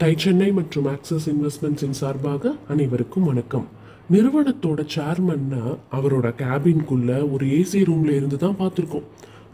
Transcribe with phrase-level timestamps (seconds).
[0.00, 3.64] Tie Chennai மற்றும் access இன்வெஸ்ட்மெண்ட்ஸின் சார்பாக அனைவருக்கும் வணக்கம்.
[4.12, 5.62] நிறுவனத்தோட சேர்மன்னா
[5.98, 9.06] அவரோட கேபின்குள்ள ஒரு ஏசி ரூம்ல இருந்து தான் பார்த்துருக்கோம்.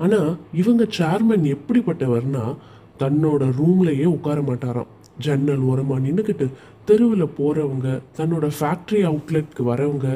[0.04, 0.18] ஆனா
[0.52, 2.44] இவங்க சேர்மன் எப்படிப்பட்டவர்னா
[3.02, 4.90] தன்னோட ரூம்லயே உட்கார மாட்டாராம்.
[5.26, 6.48] ஜன்னல் ஓரமாக நின்றுக்கிட்டு
[6.90, 7.88] தெருவில் போறவங்க
[8.18, 10.08] தன்னோட ஃபேக்டரி அவுட்லெட்க்கு வரவங்க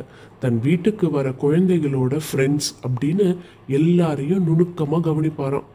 [0.45, 3.29] தன் வீட்டுக்கு வர குழந்தைகளோட ஃப்ரெண்ட்ஸ் அப்படின்னு
[3.80, 5.68] எல்லாரையும் நுணுக்கமாக கவனிப்பாராம்.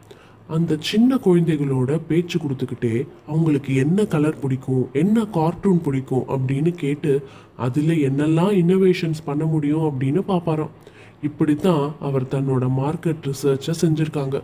[0.48, 7.24] அந்த சின்ன குழந்தைகளோட பேச்சு கொடுத்துக்கிட்டே அவங்களுக்கு என்ன கலர் பிடிக்கும் என்ன கார்ட்டூன் பிடிக்கும் அப்படின்னு கேட்டு
[7.58, 10.74] அதில் என்னெல்லாம் இன்னோவேஷன்ஸ் பண்ண முடியும் அப்படின்னு பார்ப்பாராம்
[11.22, 14.42] இப்படி தான் அவர் தன்னோட மார்க்கெட் ரிசர்ச்சை செஞ்சுருக்காங்க.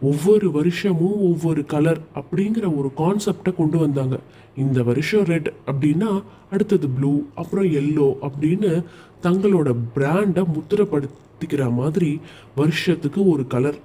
[0.00, 4.20] ஒவ்வொரு வருஷமும் ஒவ்வொரு கலர் அப்படிங்கிற ஒரு கான்செப்டை கொண்டு வந்தாங்க.
[4.56, 8.84] இந்த வருஷம் ரெட் அப்படின்னா அடுத்தது ப்ளூ அப்புறம் எல்லோ அப்படின்னு
[9.22, 12.20] தங்களோட பிராண்டை முத்திரப்படுத்திக்கிற மாதிரி
[12.54, 13.78] வருஷத்துக்கு ஒரு கலர்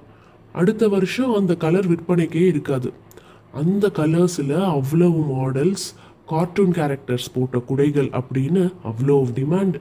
[0.60, 2.88] அடுத்த வருஷம் அந்த கலர் விற்பனைக்கே இருக்காது.
[3.60, 5.86] அந்த கலர்ஸில் அவ்வளவு மாடல்ஸ்
[6.32, 9.80] கார்ட்டூன் கேரக்டர்ஸ் போட்ட குடைகள் அப்படின்னு அவ்வளோ டிமாண்டு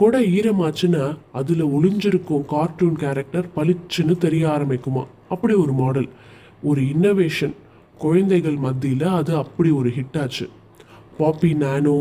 [0.00, 1.04] கொடை ஈரமாச்சுன்னா
[1.38, 5.02] அதில் ஒளிஞ்சிருக்கும் கார்ட்டூன் கேரக்டர் பளிச்சுன்னு தெரிய ஆரம்பிக்குமா?
[5.28, 6.08] அப்படி ஒரு மாடல்
[6.62, 7.54] ஒரு இன்னோவேஷன்
[7.98, 10.46] குழந்தைகள் மத்தியில் அது அப்படி ஒரு ஹிட் ஆச்சு.
[11.18, 11.96] பாப்பி நானோ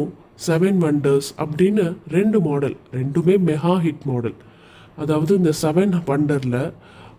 [0.48, 1.86] செவன் வண்டர்ஸ் அப்படின்னு
[2.16, 4.38] ரெண்டு மாடல் ரெண்டுமே மெகா ஹிட் மாடல்
[4.98, 6.62] அதாவது இந்த செவன் வண்டரில்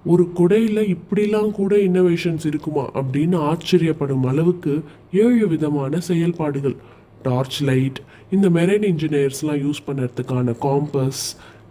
[0.05, 4.83] ஒரு குடையில் இப்படிலாம் கூட இன்னோவேஷன்ஸ் இருக்குமா அப்படின்னு ஆச்சரியப்படும் அளவுக்கு
[5.13, 6.77] ஏழு விதமான செயல்பாடுகள்.
[7.23, 11.23] டார்ச் லைட் இந்த மெரைன் இன்ஜினியர்ஸ்லாம் யூஸ் பண்ணுறதுக்கான காம்பஸ்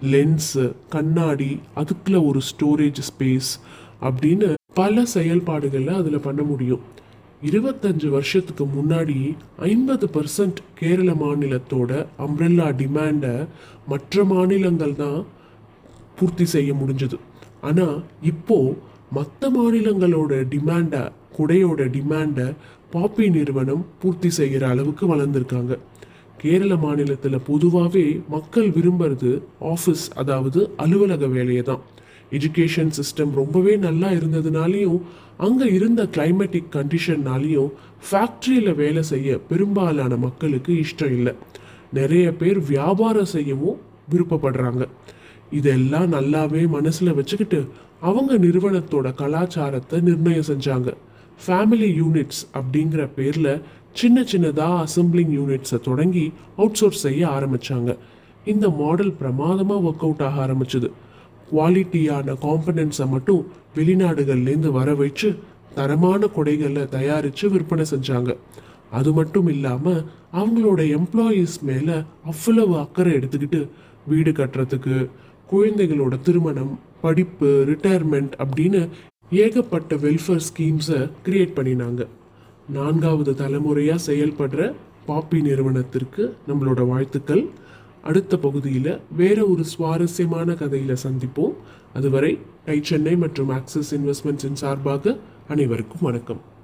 [0.03, 3.51] லென்ஸு கண்ணாடி அதுக்குள்ள ஒரு ஸ்டோரேஜ் ஸ்பேஸ்
[4.01, 6.83] அப்படின்னு பல செயல்பாடுகளை அதில் பண்ண முடியும்.
[7.43, 13.47] இருபத்தஞ்சு வருஷத்துக்கு முன்னாடி ஐம்பது பர்சன்ட் கேரள மாநிலத்தோட அம்ரெல்லா டிமாண்டை
[13.87, 15.25] மற்ற மாநிலங்கள் தான்
[16.19, 17.17] பூர்த்தி செய்ய முடிஞ்சது.
[17.67, 17.97] ஆனால்
[18.31, 18.77] இப்போது
[19.17, 21.03] மற்ற மாநிலங்களோட டிமாண்டை
[21.37, 22.47] குடையோட டிமாண்டை
[22.93, 25.73] பாப்பி நிறுவனம் பூர்த்தி செய்கிற அளவுக்கு வளர்ந்துருக்காங்க.
[26.41, 29.31] கேரள மாநிலத்தில் பொதுவாகவே மக்கள் விரும்புறது
[29.73, 31.83] ஆஃபீஸ் அதாவது அலுவலக வேலையை தான்.
[32.37, 35.01] எஜுகேஷன் சிஸ்டம் ரொம்பவே நல்லா இருந்ததுனாலையும்
[35.45, 37.71] அங்கே இருந்த கிளைமேட்டிக் கண்டிஷன்னாலையும்
[38.07, 41.33] ஃபேக்ட்ரியில் வேலை செய்ய பெரும்பாலான மக்களுக்கு இஷ்டம் இல்லை.
[41.99, 43.77] நிறைய பேர் வியாபாரம் செய்யவும்
[44.13, 44.83] விருப்பப்படுறாங்க.
[45.51, 47.59] இதெல்லாம் நல்லாவே மனசில் வச்சுக்கிட்டு
[48.01, 50.89] அவங்க நிறுவனத்தோட கலாச்சாரத்தை நிர்ணயம் செஞ்சாங்க.
[51.45, 53.61] ஃபேமிலி யூனிட்ஸ் அப்படிங்கிற பேரில்
[53.93, 57.97] சின்ன சின்னதாக அசம்பிளிங் யூனிட்ஸை தொடங்கி அவுட் சோர்ஸ் செய்ய ஆரம்பித்தாங்க
[58.45, 60.89] இந்த மாடல் பிரமாதமாக ஒர்க் அவுட் ஆக ஆரம்பிச்சுது.
[61.51, 65.29] குவாலிட்டியான காம்பனன்ட்ஸை மட்டும் வெளிநாடுகள்லேருந்து வர வச்சு
[65.75, 68.35] தரமான கொடைகளை தயாரித்து விற்பனை செஞ்சாங்க.
[68.91, 73.69] அது மட்டும் இல்லாமல் அவங்களோட எம்ப்ளாயீஸ் மேலே அவ்வளவு அக்கறை எடுத்துக்கிட்டு
[74.07, 75.09] வீடு கட்டுறதுக்கு
[75.51, 78.89] குழந்தைகளோட திருமணம் படிப்பு ரிட்டையர்மெண்ட் அப்படின்னு
[79.29, 82.07] ஏகப்பட்ட வெல்ஃபேர் ஸ்கீம்ஸை கிரியேட் பண்ணினாங்க.
[82.69, 84.73] நான்காவது தலைமுறையாக செயல்படுற
[85.07, 87.47] பாப்பி நிறுவனத்திற்கு நம்மளோட வாழ்த்துக்கள்.
[88.01, 91.53] அடுத்த பகுதியில் வேற ஒரு சுவாரஸ்யமான கதையில் சந்திப்போம்.
[91.93, 96.55] அதுவரை டை சென்னை மற்றும் ஆக்சிஸ் இன்வெஸ்ட்மெண்ட்ஸின் சார்பாக அனைவருக்கும் வணக்கம்.